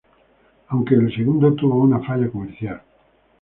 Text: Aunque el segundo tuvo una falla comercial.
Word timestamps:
Aunque 0.69 0.95
el 0.95 1.13
segundo 1.15 1.53
tuvo 1.53 1.79
una 1.83 1.99
falla 1.99 2.27
comercial. 2.31 2.81